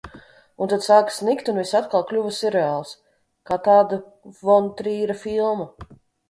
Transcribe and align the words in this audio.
Un 0.65 0.69
tad 0.69 0.83
sāka 0.85 1.11
snigt 1.17 1.51
un 1.51 1.59
viss 1.61 1.73
atkal 1.79 2.05
kļuva 2.11 2.31
sirreāls. 2.37 2.95
Kā 3.51 3.59
tāda 3.69 4.01
von 4.41 4.71
Trīra 4.81 5.19
filma. 5.27 5.71